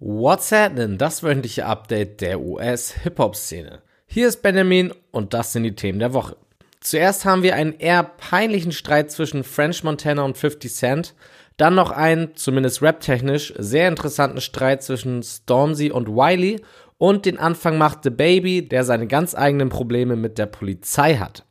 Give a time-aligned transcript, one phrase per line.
[0.00, 0.96] What's happening?
[0.96, 3.82] Das wöchentliche Update der US-Hip-Hop-Szene.
[4.06, 6.36] Hier ist Benjamin und das sind die Themen der Woche.
[6.78, 11.14] Zuerst haben wir einen eher peinlichen Streit zwischen French Montana und 50 Cent.
[11.56, 16.62] Dann noch einen, zumindest rap-technisch, sehr interessanten Streit zwischen Stormzy und Wiley.
[16.98, 21.44] Und den Anfang macht The Baby, der seine ganz eigenen Probleme mit der Polizei hat.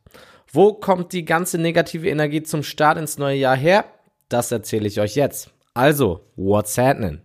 [0.53, 3.83] Wo kommt die ganze negative Energie zum Start ins neue Jahr her?
[4.29, 5.51] Das erzähle ich euch jetzt.
[5.73, 7.19] Also, what's happening?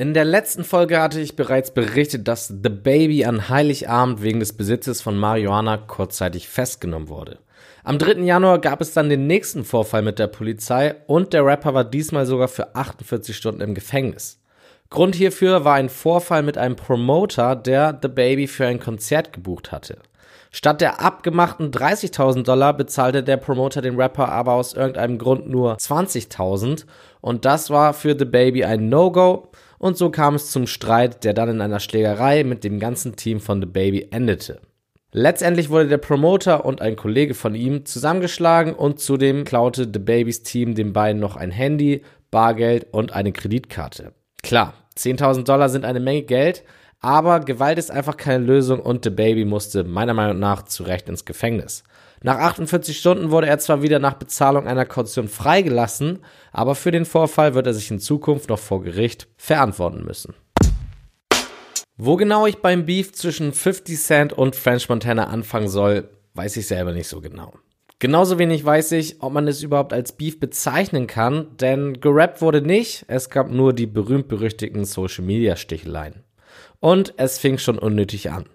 [0.00, 4.54] In der letzten Folge hatte ich bereits berichtet, dass The Baby an Heiligabend wegen des
[4.54, 7.36] Besitzes von Marihuana kurzzeitig festgenommen wurde.
[7.84, 8.22] Am 3.
[8.22, 12.24] Januar gab es dann den nächsten Vorfall mit der Polizei und der Rapper war diesmal
[12.24, 14.40] sogar für 48 Stunden im Gefängnis.
[14.88, 19.70] Grund hierfür war ein Vorfall mit einem Promoter, der The Baby für ein Konzert gebucht
[19.70, 19.98] hatte.
[20.50, 25.76] Statt der abgemachten 30.000 Dollar bezahlte der Promoter den Rapper aber aus irgendeinem Grund nur
[25.76, 26.86] 20.000
[27.20, 29.50] und das war für The Baby ein No-Go
[29.80, 33.40] und so kam es zum Streit, der dann in einer Schlägerei mit dem ganzen Team
[33.40, 34.60] von The Baby endete.
[35.10, 40.42] Letztendlich wurde der Promoter und ein Kollege von ihm zusammengeschlagen und zudem klaute The Babys
[40.42, 44.12] Team den beiden noch ein Handy, Bargeld und eine Kreditkarte.
[44.42, 46.62] Klar, 10.000 Dollar sind eine Menge Geld,
[47.00, 51.08] aber Gewalt ist einfach keine Lösung und The Baby musste meiner Meinung nach zu Recht
[51.08, 51.82] ins Gefängnis.
[52.22, 56.18] Nach 48 Stunden wurde er zwar wieder nach Bezahlung einer Kaution freigelassen,
[56.52, 60.34] aber für den Vorfall wird er sich in Zukunft noch vor Gericht verantworten müssen.
[61.96, 66.66] Wo genau ich beim Beef zwischen 50 Cent und French Montana anfangen soll, weiß ich
[66.66, 67.54] selber nicht so genau.
[67.98, 72.62] Genauso wenig weiß ich, ob man es überhaupt als Beef bezeichnen kann, denn gerappt wurde
[72.62, 76.24] nicht, es gab nur die berühmt-berüchtigten Social-Media-Sticheleien.
[76.80, 78.46] Und es fing schon unnötig an.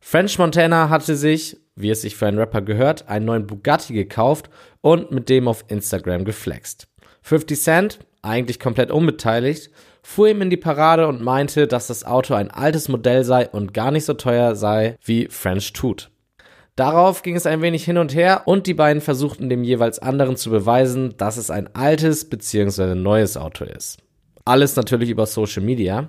[0.00, 4.50] French Montana hatte sich, wie es sich für einen Rapper gehört, einen neuen Bugatti gekauft
[4.80, 6.88] und mit dem auf Instagram geflext.
[7.22, 9.70] 50 Cent, eigentlich komplett unbeteiligt,
[10.02, 13.72] fuhr ihm in die Parade und meinte, dass das Auto ein altes Modell sei und
[13.72, 16.10] gar nicht so teuer sei, wie French tut.
[16.74, 20.36] Darauf ging es ein wenig hin und her und die beiden versuchten dem jeweils anderen
[20.36, 22.94] zu beweisen, dass es ein altes bzw.
[22.94, 23.98] neues Auto ist.
[24.44, 26.08] Alles natürlich über Social Media.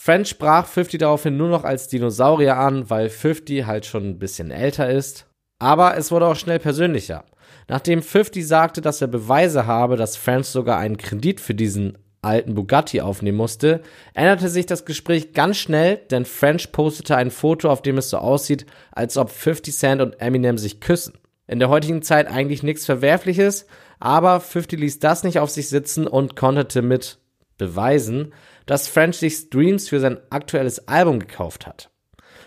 [0.00, 4.52] French sprach 50 daraufhin nur noch als Dinosaurier an, weil 50 halt schon ein bisschen
[4.52, 5.26] älter ist.
[5.58, 7.24] Aber es wurde auch schnell persönlicher.
[7.66, 12.54] Nachdem 50 sagte, dass er Beweise habe, dass French sogar einen Kredit für diesen alten
[12.54, 13.82] Bugatti aufnehmen musste,
[14.14, 18.18] änderte sich das Gespräch ganz schnell, denn French postete ein Foto, auf dem es so
[18.18, 21.18] aussieht, als ob 50 Cent und Eminem sich küssen.
[21.48, 23.66] In der heutigen Zeit eigentlich nichts Verwerfliches,
[23.98, 27.18] aber 50 ließ das nicht auf sich sitzen und konterte mit
[27.58, 28.32] beweisen,
[28.66, 31.90] dass French sich Streams für sein aktuelles Album gekauft hat.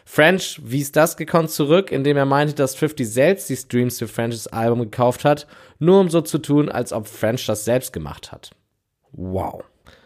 [0.06, 4.48] French wies das gekonnt zurück, indem er meinte, dass 50 selbst die Streams für Frenchs
[4.48, 5.48] Album gekauft hat,
[5.80, 8.52] nur um so zu tun, als ob French das selbst gemacht hat.
[9.12, 9.64] Wow.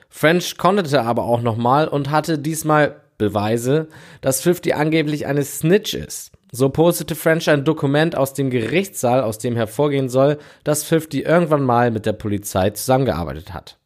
[0.09, 3.87] French konterte aber auch nochmal und hatte diesmal Beweise,
[4.21, 6.31] dass 50 angeblich eine Snitch ist.
[6.51, 11.63] So postete French ein Dokument aus dem Gerichtssaal, aus dem hervorgehen soll, dass 50 irgendwann
[11.63, 13.77] mal mit der Polizei zusammengearbeitet hat.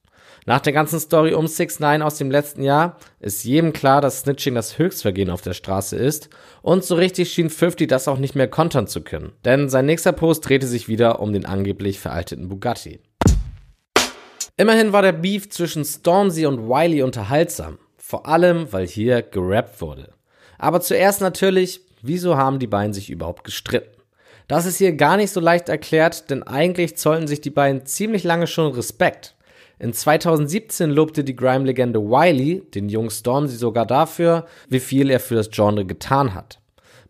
[0.49, 4.21] Nach der ganzen Story um 6 9 aus dem letzten Jahr ist jedem klar, dass
[4.21, 6.31] Snitching das Höchstvergehen auf der Straße ist
[6.63, 10.11] und so richtig schien 50 das auch nicht mehr kontern zu können, denn sein nächster
[10.11, 12.99] Post drehte sich wieder um den angeblich veralteten Bugatti.
[14.57, 20.09] Immerhin war der Beef zwischen Stormzy und Wiley unterhaltsam, vor allem weil hier gerappt wurde.
[20.57, 24.01] Aber zuerst natürlich, wieso haben die beiden sich überhaupt gestritten?
[24.47, 28.23] Das ist hier gar nicht so leicht erklärt, denn eigentlich zollten sich die beiden ziemlich
[28.23, 29.35] lange schon Respekt.
[29.79, 35.35] In 2017 lobte die Grime-Legende Wiley den jungen Stormzy sogar dafür, wie viel er für
[35.35, 36.59] das Genre getan hat.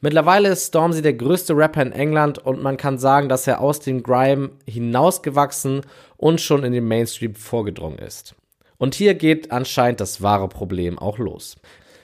[0.01, 3.79] Mittlerweile ist Stormzy der größte Rapper in England und man kann sagen, dass er aus
[3.79, 5.81] dem Grime hinausgewachsen
[6.15, 8.35] und schon in den Mainstream vorgedrungen ist.
[8.77, 11.57] Und hier geht anscheinend das wahre Problem auch los.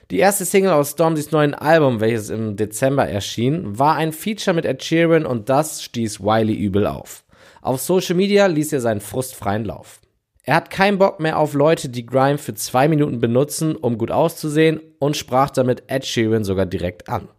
[0.09, 4.65] Die erste Single aus Stormzys neuen Album, welches im Dezember erschien, war ein Feature mit
[4.65, 7.23] Ed Sheeran und das stieß Wiley übel auf.
[7.61, 9.99] Auf Social Media ließ er seinen Frust freien Lauf.
[10.47, 14.11] Er hat keinen Bock mehr auf Leute, die Grime für zwei Minuten benutzen, um gut
[14.11, 17.29] auszusehen und sprach damit Ed Sheeran sogar direkt an.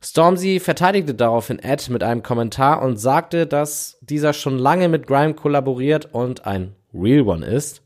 [0.00, 5.34] Stormzy verteidigte daraufhin Ed mit einem Kommentar und sagte, dass dieser schon lange mit Grime
[5.34, 7.82] kollaboriert und ein Real One ist.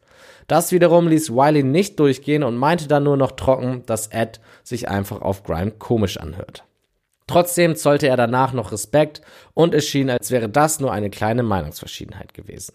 [0.48, 4.88] Das wiederum ließ Wiley nicht durchgehen und meinte dann nur noch trocken, dass Ed sich
[4.88, 6.64] einfach auf Grime komisch anhört.
[7.26, 9.22] Trotzdem zollte er danach noch Respekt
[9.54, 12.74] und es schien, als wäre das nur eine kleine Meinungsverschiedenheit gewesen.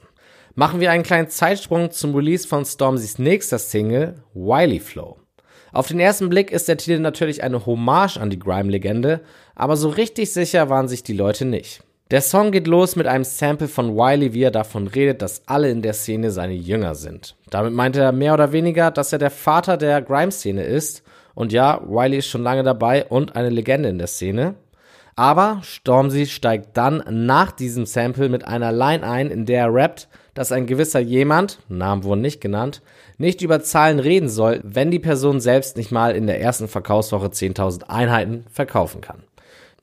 [0.56, 5.18] Machen wir einen kleinen Zeitsprung zum Release von Stormzys nächster Single, Wiley Flow.
[5.72, 9.22] Auf den ersten Blick ist der Titel natürlich eine Hommage an die Grime-Legende,
[9.56, 11.82] aber so richtig sicher waren sich die Leute nicht.
[12.12, 15.72] Der Song geht los mit einem Sample von Wiley, wie er davon redet, dass alle
[15.72, 17.36] in der Szene seine Jünger sind.
[17.50, 21.02] Damit meint er mehr oder weniger, dass er der Vater der Grime-Szene ist.
[21.34, 24.54] Und ja, Wiley ist schon lange dabei und eine Legende in der Szene.
[25.16, 30.08] Aber Stormzy steigt dann nach diesem Sample mit einer Line ein, in der er rappt,
[30.34, 32.82] dass ein gewisser jemand, Namen wurden nicht genannt,
[33.18, 37.28] nicht über Zahlen reden soll, wenn die Person selbst nicht mal in der ersten Verkaufswoche
[37.28, 39.24] 10.000 Einheiten verkaufen kann.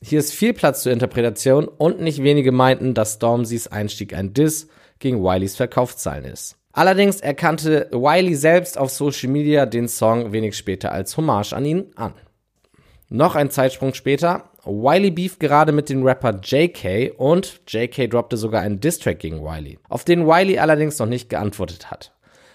[0.02, 4.68] Hier ist viel Platz zur Interpretation und nicht wenige meinten, dass Stormzys Einstieg ein Diss
[4.98, 6.56] gegen Wileys Verkaufszahlen ist.
[6.72, 11.86] Allerdings erkannte Wiley selbst auf Social Media den Song wenig später als Hommage an ihn
[11.96, 12.14] an.
[13.08, 18.62] Noch ein Zeitsprung später, Wiley beef gerade mit dem Rapper JK und JK droppte sogar
[18.62, 22.12] einen Distrack gegen Wiley, auf den Wiley allerdings noch nicht geantwortet hat.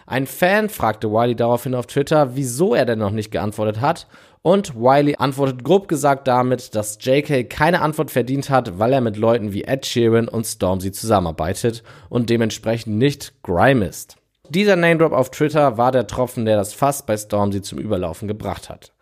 [0.08, 4.08] Ein Fan fragte Wiley daraufhin auf Twitter, wieso er denn noch nicht geantwortet hat
[4.44, 9.18] und Wiley antwortet grob gesagt damit, dass JK keine Antwort verdient hat, weil er mit
[9.18, 14.18] Leuten wie Ed Sheeran und Stormzy zusammenarbeitet und dementsprechend nicht Grime ist.
[14.50, 18.28] Dieser Name Drop auf Twitter war der Tropfen, der das Fass bei Stormzy zum Überlaufen
[18.28, 18.94] gebracht hat.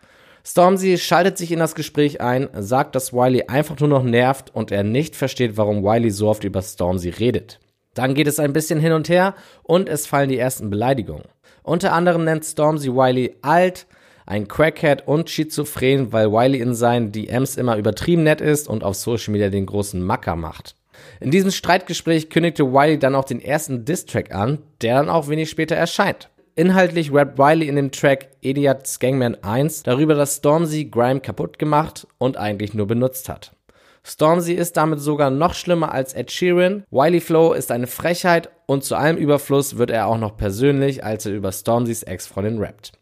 [0.46, 4.70] Stormzy schaltet sich in das Gespräch ein, sagt, dass Wiley einfach nur noch nervt und
[4.70, 7.60] er nicht versteht, warum Wiley so oft über Stormzy redet.
[7.94, 11.24] Dann geht es ein bisschen hin und her und es fallen die ersten Beleidigungen.
[11.62, 13.86] Unter anderem nennt Stormzy Wiley alt,
[14.26, 18.96] ein Crackhead und schizophren, weil Wiley in seinen DMs immer übertrieben nett ist und auf
[18.96, 20.76] Social Media den großen Macker macht.
[21.20, 25.48] In diesem Streitgespräch kündigte Wiley dann auch den ersten Diss-Track an, der dann auch wenig
[25.48, 26.28] später erscheint.
[26.56, 32.06] Inhaltlich rappt Wiley in dem Track Idiot's Gangman 1 darüber, dass Stormzy Grime kaputt gemacht
[32.18, 33.56] und eigentlich nur benutzt hat.
[34.04, 36.84] Stormzy ist damit sogar noch schlimmer als Ed Sheeran.
[36.92, 41.26] Wiley Flow ist eine Frechheit und zu allem Überfluss wird er auch noch persönlich, als
[41.26, 42.92] er über Stormzys Ex-Freundin rappt.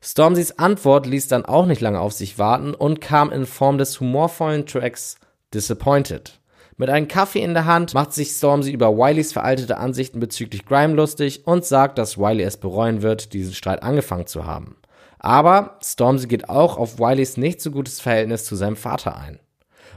[0.00, 4.00] Stormzys Antwort ließ dann auch nicht lange auf sich warten und kam in Form des
[4.00, 5.16] humorvollen Tracks
[5.52, 6.40] Disappointed.
[6.76, 10.94] Mit einem Kaffee in der Hand macht sich Stormzy über Wileys veraltete Ansichten bezüglich Grime
[10.94, 14.76] lustig und sagt, dass Wiley es bereuen wird, diesen Streit angefangen zu haben.
[15.20, 19.38] Aber Stormzy geht auch auf Wileys nicht so gutes Verhältnis zu seinem Vater ein.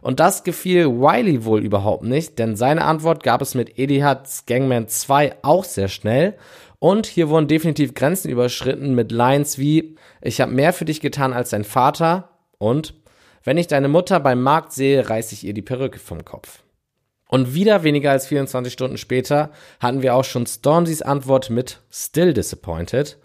[0.01, 4.87] Und das gefiel Wiley wohl überhaupt nicht, denn seine Antwort gab es mit Edihards Gangman
[4.87, 6.35] 2 auch sehr schnell.
[6.77, 11.33] Und hier wurden definitiv Grenzen überschritten mit Lines wie Ich habe mehr für dich getan
[11.33, 12.93] als dein Vater und
[13.43, 16.63] Wenn ich deine Mutter beim Markt sehe, reiß ich ihr die Perücke vom Kopf.
[17.27, 22.33] Und wieder weniger als 24 Stunden später hatten wir auch schon Stormzys Antwort mit Still
[22.33, 23.17] Disappointed.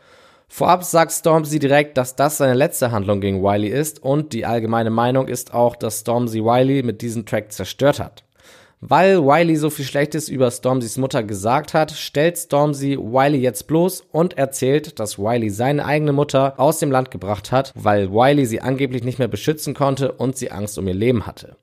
[0.49, 4.91] Vorab sagt Stormzy direkt, dass das seine letzte Handlung gegen Wiley ist und die allgemeine
[4.91, 8.25] Meinung ist auch, dass Stormzy Wiley mit diesem Track zerstört hat.
[8.85, 14.03] Weil Wiley so viel Schlechtes über Stormzys Mutter gesagt hat, stellt Stormzy Wiley jetzt bloß
[14.11, 18.61] und erzählt, dass Wiley seine eigene Mutter aus dem Land gebracht hat, weil Wiley sie
[18.61, 21.57] angeblich nicht mehr beschützen konnte und sie Angst um ihr Leben hatte.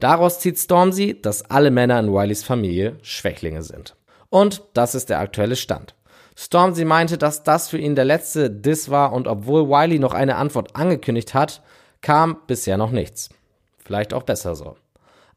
[0.00, 3.96] Daraus zieht Stormzy, dass alle Männer in Wileys Familie Schwächlinge sind.
[4.30, 5.94] Und das ist der aktuelle Stand.
[6.36, 10.36] Stormzy meinte, dass das für ihn der letzte Diss war und obwohl Wiley noch eine
[10.36, 11.62] Antwort angekündigt hat,
[12.00, 13.30] kam bisher noch nichts.
[13.78, 14.76] Vielleicht auch besser so.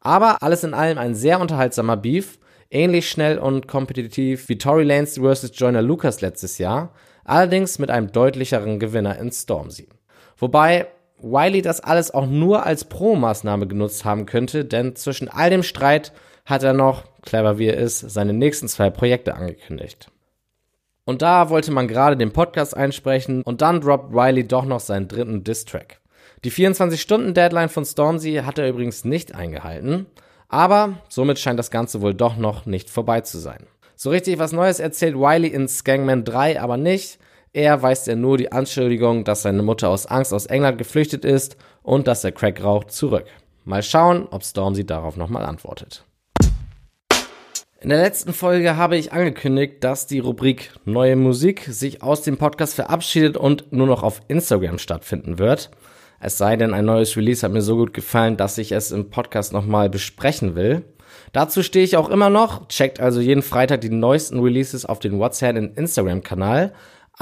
[0.00, 2.38] Aber alles in allem ein sehr unterhaltsamer Beef,
[2.70, 5.50] ähnlich schnell und kompetitiv wie Tory Lanez vs.
[5.54, 6.92] Joyner Lucas letztes Jahr,
[7.24, 9.88] allerdings mit einem deutlicheren Gewinner in Stormzy.
[10.38, 10.86] Wobei
[11.22, 16.12] Wiley das alles auch nur als Pro-Maßnahme genutzt haben könnte, denn zwischen all dem Streit
[16.44, 20.10] hat er noch, clever wie er ist, seine nächsten zwei Projekte angekündigt.
[21.04, 25.08] Und da wollte man gerade den Podcast einsprechen und dann droppt Wiley doch noch seinen
[25.08, 26.00] dritten Diss-Track.
[26.44, 30.06] Die 24-Stunden-Deadline von Stormzy hat er übrigens nicht eingehalten,
[30.48, 33.66] aber somit scheint das Ganze wohl doch noch nicht vorbei zu sein.
[33.94, 37.18] So richtig was Neues erzählt Wiley in Skangman 3 aber nicht,
[37.52, 41.56] er weist er nur die Anschuldigung, dass seine Mutter aus Angst aus England geflüchtet ist
[41.82, 43.26] und dass er Crack raucht, zurück.
[43.64, 46.04] Mal schauen, ob Stormzy darauf nochmal antwortet.
[47.80, 52.38] In der letzten Folge habe ich angekündigt, dass die Rubrik Neue Musik sich aus dem
[52.38, 55.70] Podcast verabschiedet und nur noch auf Instagram stattfinden wird.
[56.20, 59.10] Es sei denn, ein neues Release hat mir so gut gefallen, dass ich es im
[59.10, 60.84] Podcast nochmal besprechen will.
[61.32, 62.68] Dazu stehe ich auch immer noch.
[62.68, 66.72] Checkt also jeden Freitag die neuesten Releases auf den WhatsApp Instagram-Kanal.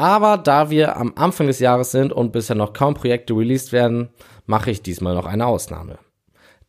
[0.00, 4.08] Aber da wir am Anfang des Jahres sind und bisher noch kaum Projekte released werden,
[4.46, 5.98] mache ich diesmal noch eine Ausnahme.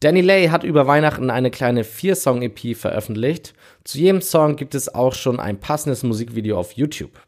[0.02, 3.54] Danny Lay hat über Weihnachten eine kleine 4-Song-EP veröffentlicht.
[3.86, 7.22] Zu jedem Song gibt es auch schon ein passendes Musikvideo auf YouTube.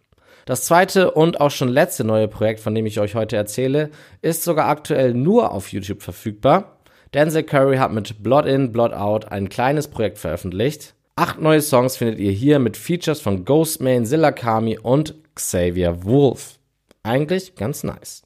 [0.46, 3.90] Das zweite und auch schon letzte neue Projekt, von dem ich euch heute erzähle,
[4.22, 6.80] ist sogar aktuell nur auf YouTube verfügbar.
[7.14, 10.96] Denzel Curry hat mit Blood In, Blood Out ein kleines Projekt veröffentlicht.
[11.16, 14.04] Acht neue Songs findet ihr hier mit Features von Ghostman,
[14.34, 16.58] Kami und Xavier Wolf.
[17.04, 18.24] Eigentlich ganz nice.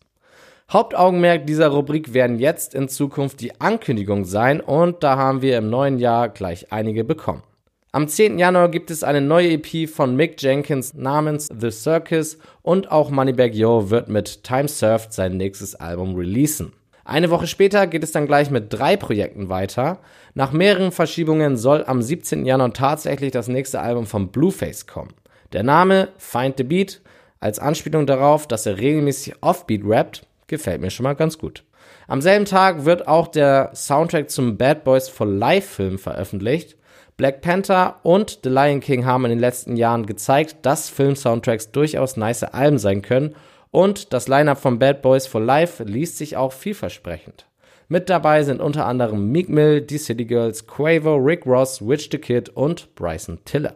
[0.71, 5.69] Hauptaugenmerk dieser Rubrik werden jetzt in Zukunft die Ankündigungen sein und da haben wir im
[5.69, 7.43] neuen Jahr gleich einige bekommen.
[7.91, 8.39] Am 10.
[8.39, 13.51] Januar gibt es eine neue EP von Mick Jenkins namens The Circus und auch Moneybag
[13.51, 16.71] Yo wird mit Time Surfed sein nächstes Album releasen.
[17.07, 19.99] Eine Woche später geht es dann gleich mit drei Projekten weiter.
[20.33, 22.45] Nach mehreren Verschiebungen soll am 17.
[22.45, 25.13] Januar tatsächlich das nächste Album von Blueface kommen.
[25.53, 26.99] Der Name Find the Beat
[27.39, 31.63] als Anspielung darauf, dass er regelmäßig Offbeat rappt, gefällt mir schon mal ganz gut.
[32.09, 36.75] Am selben Tag wird auch der Soundtrack zum Bad Boys for Life Film veröffentlicht.
[37.15, 42.17] Black Panther und The Lion King haben in den letzten Jahren gezeigt, dass Film-Soundtracks durchaus
[42.17, 43.33] nice Alben sein können
[43.77, 47.45] und das Lineup von Bad Boys for Life liest sich auch vielversprechend.
[47.87, 52.17] Mit dabei sind unter anderem Meek Mill, Die City Girls, Quavo, Rick Ross, Witch the
[52.17, 53.75] Kid und Bryson Tiller.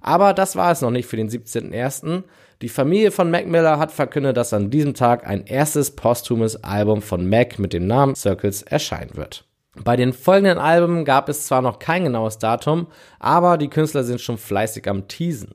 [0.00, 2.22] Aber das war es noch nicht für den 17.01.
[2.62, 7.02] Die Familie von Mac Miller hat verkündet, dass an diesem Tag ein erstes posthumes Album
[7.02, 9.44] von Mac mit dem Namen Circles erscheinen wird.
[9.84, 12.86] Bei den folgenden Alben gab es zwar noch kein genaues Datum,
[13.18, 15.52] aber die Künstler sind schon fleißig am Teasen.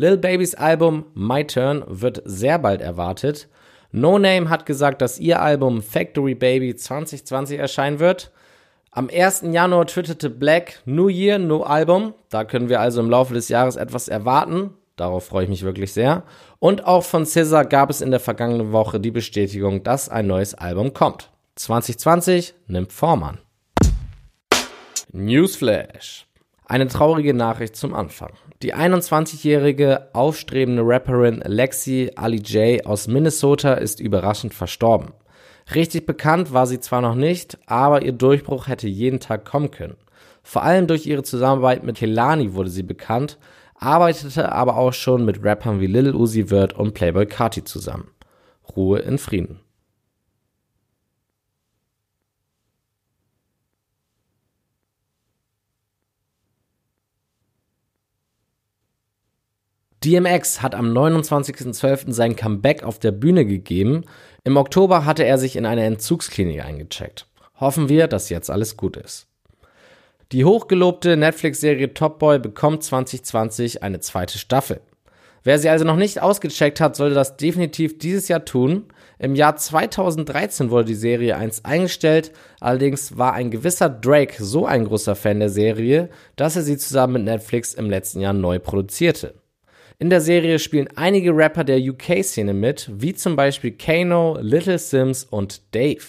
[0.00, 3.50] Lil Babys Album My Turn wird sehr bald erwartet.
[3.92, 8.30] No Name hat gesagt, dass ihr Album Factory Baby 2020 erscheinen wird.
[8.92, 9.42] Am 1.
[9.52, 12.14] Januar twitterte Black New Year, No Album.
[12.30, 14.70] Da können wir also im Laufe des Jahres etwas erwarten.
[14.96, 16.22] Darauf freue ich mich wirklich sehr.
[16.60, 20.54] Und auch von Scissor gab es in der vergangenen Woche die Bestätigung, dass ein neues
[20.54, 21.30] Album kommt.
[21.56, 23.38] 2020 nimmt Form an.
[25.12, 26.26] Newsflash.
[26.64, 28.32] Eine traurige Nachricht zum Anfang.
[28.62, 35.14] Die 21-jährige aufstrebende Rapperin Lexi Ali J aus Minnesota ist überraschend verstorben.
[35.74, 39.96] Richtig bekannt war sie zwar noch nicht, aber ihr Durchbruch hätte jeden Tag kommen können.
[40.42, 43.38] Vor allem durch ihre Zusammenarbeit mit Kelani wurde sie bekannt,
[43.76, 48.10] arbeitete aber auch schon mit Rappern wie Lil Uzi Vert und Playboy Carti zusammen.
[48.76, 49.60] Ruhe in Frieden.
[60.02, 62.12] DMX hat am 29.12.
[62.12, 64.04] sein Comeback auf der Bühne gegeben.
[64.44, 67.26] Im Oktober hatte er sich in eine Entzugsklinik eingecheckt.
[67.60, 69.26] Hoffen wir, dass jetzt alles gut ist.
[70.32, 74.80] Die hochgelobte Netflix-Serie Top Boy bekommt 2020 eine zweite Staffel.
[75.42, 78.86] Wer sie also noch nicht ausgecheckt hat, sollte das definitiv dieses Jahr tun.
[79.18, 84.86] Im Jahr 2013 wurde die Serie einst eingestellt, allerdings war ein gewisser Drake so ein
[84.86, 89.34] großer Fan der Serie, dass er sie zusammen mit Netflix im letzten Jahr neu produzierte.
[90.00, 95.24] In der Serie spielen einige Rapper der UK-Szene mit, wie zum Beispiel Kano, Little Sims
[95.24, 96.00] und Dave.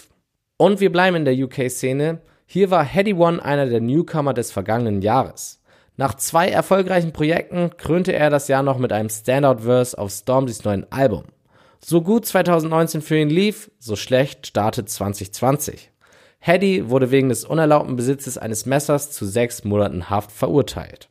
[0.55, 2.21] Und wir bleiben in der UK-Szene.
[2.45, 5.61] Hier war Heady One einer der Newcomer des vergangenen Jahres.
[5.97, 10.89] Nach zwei erfolgreichen Projekten krönte er das Jahr noch mit einem Standout-Verse auf Stormzys neuen
[10.89, 11.25] Album.
[11.83, 15.91] So gut 2019 für ihn lief, so schlecht startet 2020.
[16.39, 21.10] Hedy wurde wegen des unerlaubten Besitzes eines Messers zu sechs Monaten Haft verurteilt.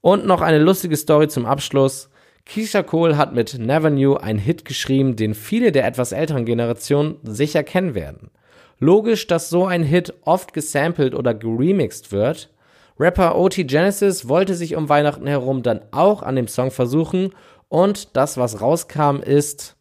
[0.00, 2.10] Und noch eine lustige Story zum Abschluss.
[2.46, 7.18] Keisha Cole hat mit Never Knew einen Hit geschrieben, den viele der etwas älteren Generationen
[7.22, 8.30] sicher kennen werden.
[8.78, 12.50] Logisch, dass so ein Hit oft gesampelt oder geremixed wird.
[12.98, 17.32] Rapper OT Genesis wollte sich um Weihnachten herum dann auch an dem Song versuchen
[17.68, 19.76] und das, was rauskam, ist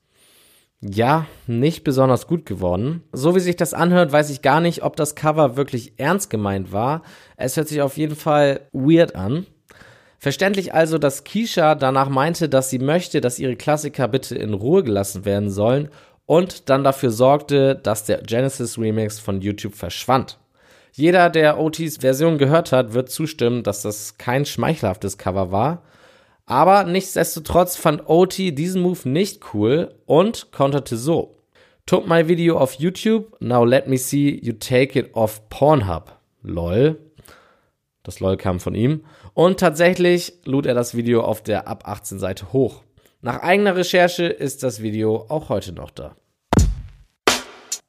[0.82, 3.04] ja, nicht besonders gut geworden.
[3.12, 6.72] So wie sich das anhört, weiß ich gar nicht, ob das Cover wirklich ernst gemeint
[6.72, 7.02] war.
[7.36, 9.46] Es hört sich auf jeden Fall weird an.
[10.20, 14.84] Verständlich also, dass Keisha danach meinte, dass sie möchte, dass ihre Klassiker bitte in Ruhe
[14.84, 15.90] gelassen werden sollen
[16.26, 20.38] und dann dafür sorgte, dass der Genesis Remix von YouTube verschwand.
[20.92, 25.84] Jeder, der OTs Version gehört hat, wird zustimmen, dass das kein schmeichelhaftes Cover war.
[26.46, 31.38] Aber nichtsdestotrotz fand OT diesen Move nicht cool und konterte so.
[31.86, 36.12] Took my video off YouTube, now let me see you take it off Pornhub.
[36.44, 37.00] Lol.
[38.04, 39.06] Das LOL kam von ihm.
[39.34, 42.84] Und tatsächlich lud er das Video auf der ab 18 Seite hoch.
[43.22, 46.16] Nach eigener Recherche ist das Video auch heute noch da.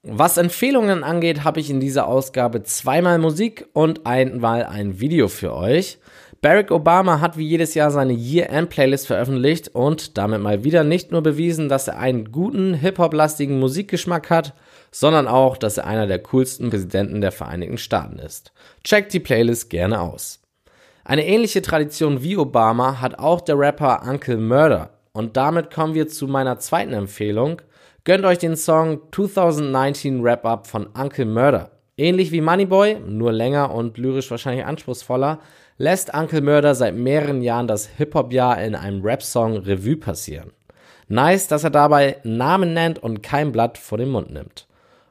[0.02, 5.54] Was Empfehlungen angeht, habe ich in dieser Ausgabe zweimal Musik und einmal ein Video für
[5.54, 5.98] euch.
[6.40, 11.22] Barack Obama hat wie jedes Jahr seine Year-End-Playlist veröffentlicht und damit mal wieder nicht nur
[11.22, 14.54] bewiesen, dass er einen guten Hip-Hop-lastigen Musikgeschmack hat,
[14.90, 18.52] sondern auch, dass er einer der coolsten Präsidenten der Vereinigten Staaten ist.
[18.82, 20.39] Checkt die Playlist gerne aus.
[21.04, 24.90] Eine ähnliche Tradition wie Obama hat auch der Rapper Uncle Murder.
[25.12, 27.62] Und damit kommen wir zu meiner zweiten Empfehlung.
[28.04, 31.70] Gönnt euch den Song 2019 Wrap-Up von Uncle Murder.
[31.96, 35.40] Ähnlich wie Moneyboy, nur länger und lyrisch wahrscheinlich anspruchsvoller,
[35.76, 40.52] lässt Uncle Murder seit mehreren Jahren das Hip-Hop-Jahr in einem Rap-Song Revue passieren.
[41.08, 44.66] Nice, dass er dabei Namen nennt und kein Blatt vor den Mund nimmt.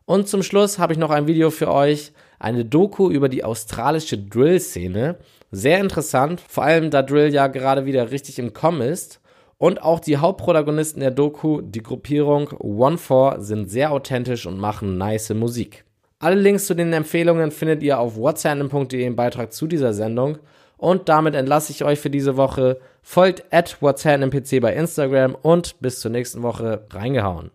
[0.06, 4.18] Und zum Schluss habe ich noch ein Video für euch, eine Doku über die australische
[4.18, 5.18] Drill-Szene.
[5.52, 9.20] Sehr interessant, vor allem da Drill ja gerade wieder richtig im Kommen ist.
[9.58, 15.34] Und auch die Hauptprotagonisten der Doku, die Gruppierung One4, sind sehr authentisch und machen nice
[15.34, 15.84] Musik.
[16.20, 20.38] Alle Links zu den Empfehlungen findet ihr auf whatsapp.de im Beitrag zu dieser Sendung.
[20.78, 22.80] Und damit entlasse ich euch für diese Woche.
[23.02, 27.52] Folgt at whatsappnpc bei Instagram und bis zur nächsten Woche reingehauen.